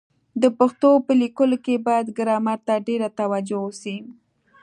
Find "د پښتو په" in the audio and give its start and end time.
0.41-1.11